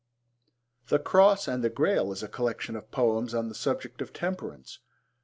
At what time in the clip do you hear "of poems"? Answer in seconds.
2.75-3.35